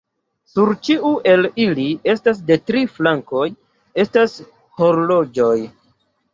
Sur 0.51 0.69
ĉiu 0.87 1.11
el 1.33 1.47
ili 1.65 1.85
estas 2.15 2.41
de 2.49 2.59
tri 2.71 2.83
flankoj 2.95 3.45
estas 4.07 4.37
horloĝoj. 4.83 5.57